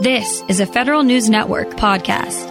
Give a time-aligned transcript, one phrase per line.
[0.00, 2.46] This is a Federal News Network podcast.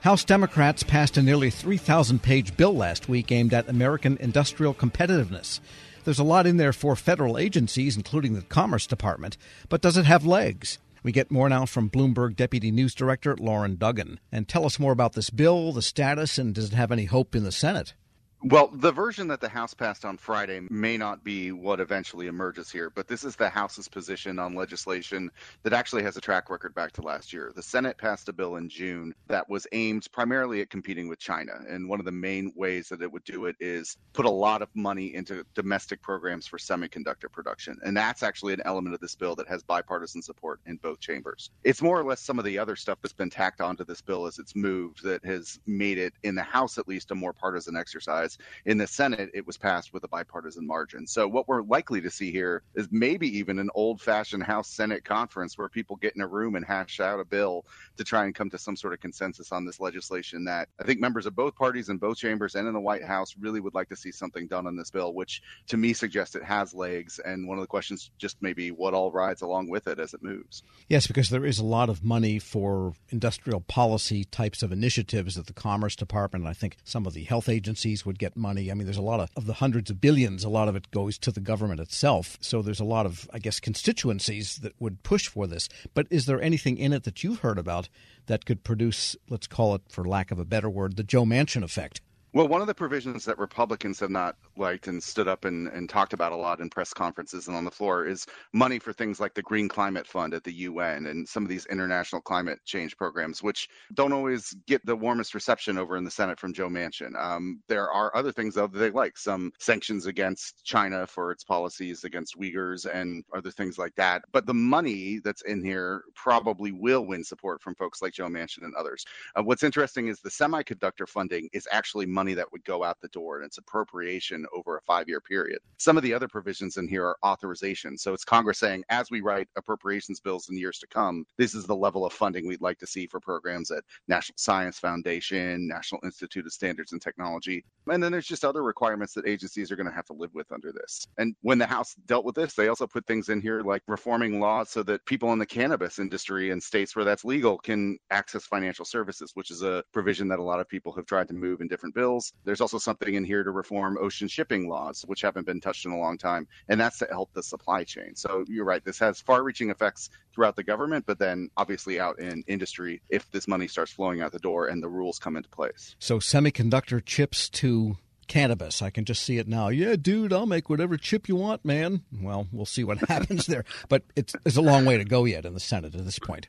[0.00, 5.60] House Democrats passed a nearly 3,000 page bill last week aimed at American industrial competitiveness.
[6.02, 9.36] There's a lot in there for federal agencies, including the Commerce Department,
[9.68, 10.78] but does it have legs?
[11.04, 14.18] We get more now from Bloomberg Deputy News Director Loren Duggan.
[14.32, 17.36] And tell us more about this bill, the status, and does it have any hope
[17.36, 17.94] in the Senate?
[18.42, 22.70] Well, the version that the House passed on Friday may not be what eventually emerges
[22.70, 25.30] here, but this is the House's position on legislation
[25.62, 27.52] that actually has a track record back to last year.
[27.54, 31.52] The Senate passed a bill in June that was aimed primarily at competing with China.
[31.68, 34.62] And one of the main ways that it would do it is put a lot
[34.62, 37.78] of money into domestic programs for semiconductor production.
[37.84, 41.50] And that's actually an element of this bill that has bipartisan support in both chambers.
[41.62, 44.26] It's more or less some of the other stuff that's been tacked onto this bill
[44.26, 47.76] as it's moved that has made it, in the House at least, a more partisan
[47.76, 48.29] exercise
[48.64, 51.06] in the Senate, it was passed with a bipartisan margin.
[51.06, 55.56] So what we're likely to see here is maybe even an old-fashioned House Senate conference
[55.56, 57.64] where people get in a room and hash out a bill
[57.96, 61.00] to try and come to some sort of consensus on this legislation that I think
[61.00, 63.88] members of both parties in both chambers and in the White House really would like
[63.88, 67.18] to see something done on this bill, which to me suggests it has legs.
[67.18, 70.22] And one of the questions just maybe what all rides along with it as it
[70.22, 70.62] moves.
[70.88, 75.46] Yes, because there is a lot of money for industrial policy types of initiatives that
[75.46, 78.70] the Commerce Department, and I think some of the health agencies would get money.
[78.70, 80.90] I mean, there's a lot of, of the hundreds of billions, a lot of it
[80.90, 82.36] goes to the government itself.
[82.40, 85.68] So there's a lot of, I guess, constituencies that would push for this.
[85.94, 87.88] But is there anything in it that you've heard about
[88.26, 91.64] that could produce, let's call it, for lack of a better word, the Joe Manchin
[91.64, 92.02] effect?
[92.32, 95.90] Well, one of the provisions that Republicans have not liked and stood up and, and
[95.90, 99.18] talked about a lot in press conferences and on the floor is money for things
[99.18, 102.96] like the Green Climate Fund at the UN and some of these international climate change
[102.96, 107.20] programs, which don't always get the warmest reception over in the Senate from Joe Manchin.
[107.20, 111.42] Um, there are other things, though, that they like some sanctions against China for its
[111.42, 114.22] policies against Uyghurs and other things like that.
[114.30, 118.62] But the money that's in here probably will win support from folks like Joe Manchin
[118.62, 119.04] and others.
[119.34, 123.08] Uh, what's interesting is the semiconductor funding is actually money that would go out the
[123.08, 125.58] door and it's appropriation over a five year period.
[125.78, 127.96] Some of the other provisions in here are authorization.
[127.96, 131.66] So it's Congress saying, as we write appropriations bills in years to come, this is
[131.66, 136.00] the level of funding we'd like to see for programs at National Science Foundation, National
[136.04, 137.64] Institute of Standards and Technology.
[137.88, 140.52] And then there's just other requirements that agencies are going to have to live with
[140.52, 141.06] under this.
[141.18, 144.40] And when the House dealt with this, they also put things in here like reforming
[144.40, 148.44] laws so that people in the cannabis industry and states where that's legal can access
[148.44, 151.60] financial services, which is a provision that a lot of people have tried to move
[151.60, 152.32] in different bills bills.
[152.44, 155.92] There's also something in here to reform ocean shipping laws, which haven't been touched in
[155.92, 158.14] a long time, and that's to help the supply chain.
[158.14, 162.18] So you're right, this has far reaching effects throughout the government, but then obviously out
[162.18, 165.48] in industry if this money starts flowing out the door and the rules come into
[165.48, 165.96] place.
[165.98, 167.96] So semiconductor chips to
[168.26, 168.80] cannabis.
[168.80, 169.68] I can just see it now.
[169.68, 172.02] Yeah, dude, I'll make whatever chip you want, man.
[172.12, 173.64] Well, we'll see what happens there.
[173.88, 176.48] But it's, it's a long way to go yet in the Senate at this point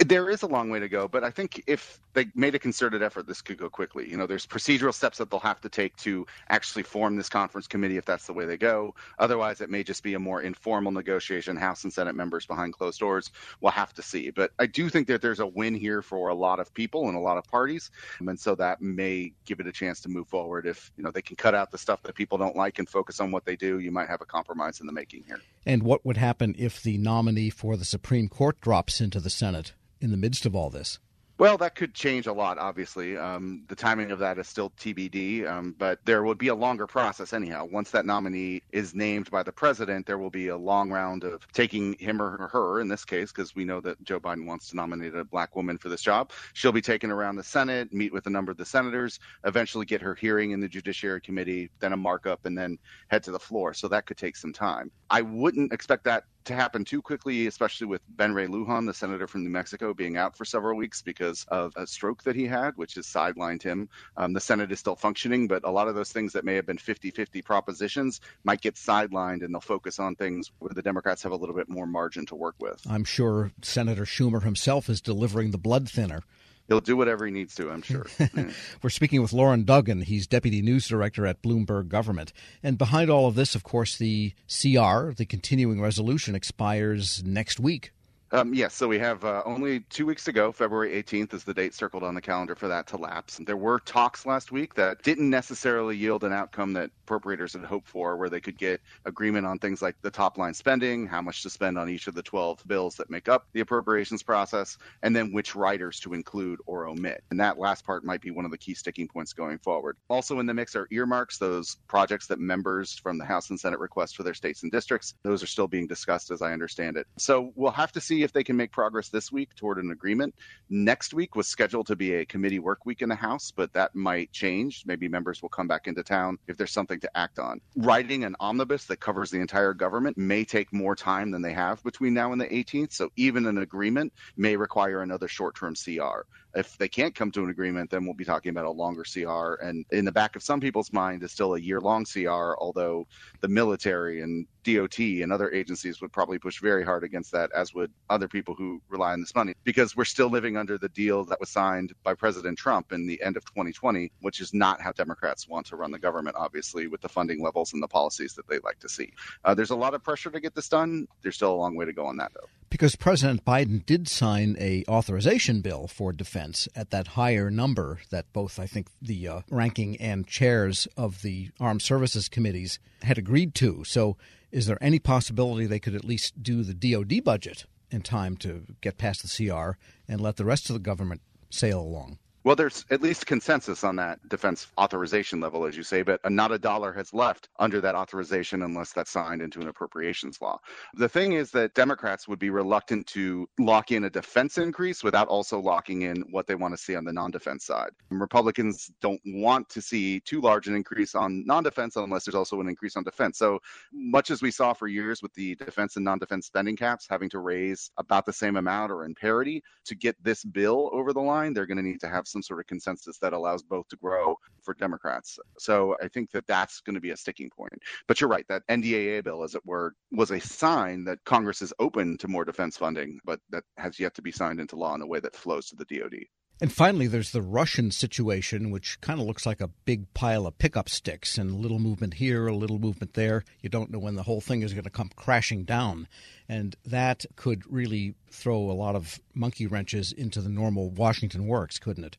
[0.00, 3.02] there is a long way to go, but I think if they made a concerted
[3.02, 4.08] effort, this could go quickly.
[4.08, 7.66] You know, there's procedural steps that they'll have to take to actually form this conference
[7.66, 8.94] committee if that's the way they go.
[9.18, 11.56] Otherwise, it may just be a more informal negotiation.
[11.56, 13.30] House and Senate members behind closed doors
[13.60, 14.30] will have to see.
[14.30, 17.16] But I do think that there's a win here for a lot of people and
[17.16, 20.66] a lot of parties, and so that may give it a chance to move forward.
[20.66, 23.20] If you know they can cut out the stuff that people don't like and focus
[23.20, 25.40] on what they do, you might have a compromise in the making here.
[25.66, 29.72] And what would happen if the nominee for the Supreme Court drops into the Senate?
[30.00, 30.98] in the midst of all this?
[31.38, 33.14] Well, that could change a lot, obviously.
[33.18, 36.86] Um, the timing of that is still TBD, um, but there would be a longer
[36.86, 37.66] process anyhow.
[37.70, 41.46] Once that nominee is named by the president, there will be a long round of
[41.52, 44.76] taking him or her, in this case, because we know that Joe Biden wants to
[44.76, 46.32] nominate a black woman for this job.
[46.54, 50.00] She'll be taken around the Senate, meet with a number of the senators, eventually get
[50.00, 53.74] her hearing in the Judiciary Committee, then a markup, and then head to the floor.
[53.74, 54.90] So that could take some time.
[55.10, 59.26] I wouldn't expect that to happen too quickly, especially with Ben Ray Lujan, the senator
[59.26, 62.76] from New Mexico, being out for several weeks because of a stroke that he had,
[62.76, 63.88] which has sidelined him.
[64.16, 66.66] Um, the Senate is still functioning, but a lot of those things that may have
[66.66, 71.22] been 50 50 propositions might get sidelined and they'll focus on things where the Democrats
[71.22, 72.80] have a little bit more margin to work with.
[72.88, 76.22] I'm sure Senator Schumer himself is delivering the blood thinner
[76.68, 78.06] he'll do whatever he needs to, I'm sure.
[78.82, 80.02] We're speaking with Loren Duggan.
[80.02, 82.32] He's Deputy News Director at Bloomberg Government.
[82.62, 87.92] And behind all of this, of course, the CR, the continuing resolution, expires next week.
[88.32, 90.50] Um, yes, so we have uh, only two weeks to go.
[90.50, 93.38] February 18th is the date circled on the calendar for that to lapse.
[93.46, 97.86] There were talks last week that didn't necessarily yield an outcome that appropriators had hoped
[97.86, 101.42] for, where they could get agreement on things like the top line spending, how much
[101.44, 105.14] to spend on each of the 12 bills that make up the appropriations process, and
[105.14, 107.22] then which riders to include or omit.
[107.30, 109.96] And that last part might be one of the key sticking points going forward.
[110.08, 113.78] Also in the mix are earmarks, those projects that members from the House and Senate
[113.78, 115.14] request for their states and districts.
[115.22, 117.06] Those are still being discussed as I understand it.
[117.18, 119.90] So we'll have to see see if they can make progress this week toward an
[119.90, 120.34] agreement.
[120.70, 123.94] Next week was scheduled to be a committee work week in the House, but that
[123.94, 124.84] might change.
[124.86, 127.60] Maybe members will come back into town if there's something to act on.
[127.76, 131.82] Writing an omnibus that covers the entire government may take more time than they have
[131.82, 132.92] between now and the 18th.
[132.92, 136.22] So even an agreement may require another short term CR.
[136.54, 139.62] If they can't come to an agreement, then we'll be talking about a longer CR.
[139.62, 143.06] And in the back of some people's mind is still a year long CR, although
[143.42, 147.74] the military and DOT and other agencies would probably push very hard against that, as
[147.74, 151.24] would other people who rely on this money, because we're still living under the deal
[151.24, 154.92] that was signed by President Trump in the end of 2020, which is not how
[154.92, 158.46] Democrats want to run the government, obviously, with the funding levels and the policies that
[158.48, 159.12] they like to see.
[159.44, 161.06] Uh, there's a lot of pressure to get this done.
[161.22, 162.48] There's still a long way to go on that, though.
[162.68, 168.32] Because President Biden did sign a authorization bill for defense at that higher number that
[168.32, 173.54] both I think the uh, ranking and chairs of the armed services committees had agreed
[173.56, 173.84] to.
[173.84, 174.16] So
[174.50, 178.66] is there any possibility they could at least do the DoD budget in time to
[178.80, 179.78] get past the CR
[180.08, 182.18] and let the rest of the government sail along?
[182.46, 186.52] Well, there's at least consensus on that defense authorization level, as you say, but not
[186.52, 190.60] a dollar has left under that authorization unless that's signed into an appropriations law.
[190.94, 195.26] The thing is that Democrats would be reluctant to lock in a defense increase without
[195.26, 197.90] also locking in what they want to see on the non defense side.
[198.10, 202.60] Republicans don't want to see too large an increase on non defense unless there's also
[202.60, 203.38] an increase on defense.
[203.38, 203.58] So
[203.92, 207.28] much as we saw for years with the defense and non defense spending caps having
[207.30, 211.20] to raise about the same amount or in parity to get this bill over the
[211.20, 213.96] line, they're going to need to have some sort of consensus that allows both to
[213.96, 215.38] grow for Democrats.
[215.58, 217.72] So I think that that's going to be a sticking point.
[218.06, 221.72] But you're right, that NDAA bill, as it were, was a sign that Congress is
[221.78, 225.00] open to more defense funding, but that has yet to be signed into law in
[225.00, 226.26] a way that flows to the DoD.
[226.58, 230.56] And finally, there's the Russian situation, which kind of looks like a big pile of
[230.56, 233.44] pickup sticks and a little movement here, a little movement there.
[233.60, 236.08] You don't know when the whole thing is going to come crashing down.
[236.48, 241.78] And that could really throw a lot of monkey wrenches into the normal Washington works,
[241.78, 242.16] couldn't it?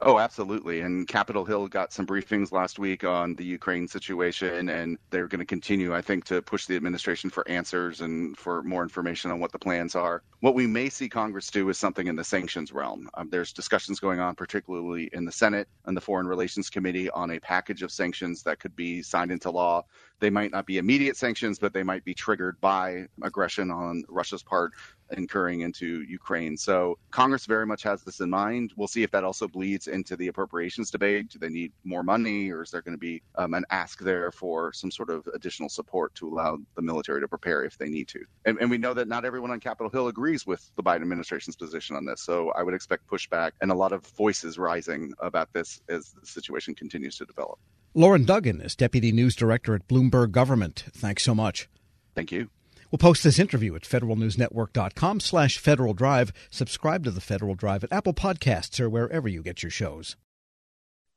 [0.00, 0.80] Oh, absolutely.
[0.82, 5.40] And Capitol Hill got some briefings last week on the Ukraine situation, and they're going
[5.40, 9.40] to continue, I think, to push the administration for answers and for more information on
[9.40, 10.22] what the plans are.
[10.38, 13.08] What we may see Congress do is something in the sanctions realm.
[13.14, 17.32] Um, there's discussions going on, particularly in the Senate and the Foreign Relations Committee, on
[17.32, 19.82] a package of sanctions that could be signed into law.
[20.20, 24.44] They might not be immediate sanctions, but they might be triggered by aggression on Russia's
[24.44, 24.74] part
[25.12, 26.56] incurring into Ukraine.
[26.56, 28.72] So Congress very much has this in mind.
[28.76, 31.30] We'll see if that also bleeds into the appropriations debate.
[31.30, 34.30] Do they need more money, or is there going to be um, an ask there
[34.30, 38.08] for some sort of additional support to allow the military to prepare if they need
[38.08, 38.20] to?
[38.44, 41.56] And, and we know that not everyone on Capitol Hill agrees with the Biden administration's
[41.56, 42.22] position on this.
[42.22, 46.26] So I would expect pushback and a lot of voices rising about this as the
[46.26, 47.58] situation continues to develop.
[47.94, 50.84] Loren Duggan is Deputy News Director at Bloomberg Government.
[50.92, 51.68] Thanks so much.
[52.14, 52.50] Thank you.
[52.90, 56.32] We'll post this interview at federalnewsnetwork.com slash Federal Drive.
[56.50, 60.16] Subscribe to the Federal Drive at Apple Podcasts or wherever you get your shows.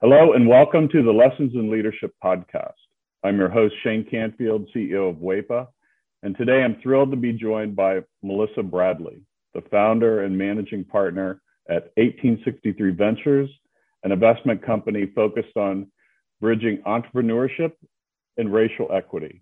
[0.01, 2.73] Hello and welcome to the Lessons in Leadership podcast.
[3.23, 5.67] I'm your host, Shane Canfield, CEO of WEPA.
[6.23, 9.21] And today I'm thrilled to be joined by Melissa Bradley,
[9.53, 13.49] the founder and managing partner at 1863 Ventures,
[14.03, 15.89] an investment company focused on
[16.41, 17.71] bridging entrepreneurship
[18.37, 19.41] and racial equity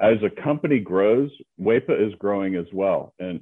[0.00, 3.14] as a company grows, WEPA is growing as well.
[3.18, 3.40] And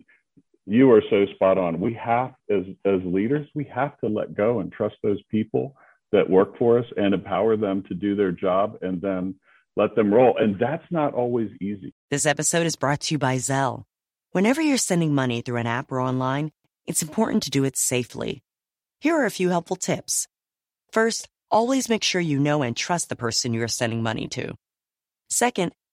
[0.67, 1.81] you are so spot on.
[1.81, 5.75] We have, as, as leaders, we have to let go and trust those people
[6.13, 9.35] that work for us and empower them to do their job and then
[9.77, 10.37] let them roll.
[10.39, 11.95] And that's not always easy.
[12.11, 13.85] This episode is brought to you by Zelle.
[14.33, 16.53] Whenever you're sending money through an app or online,
[16.87, 18.43] it's important to do it safely.
[19.01, 20.29] Here are a few helpful tips.
[20.93, 24.55] First, always make sure you know and trust the person you are sending money to.
[25.29, 25.73] Second,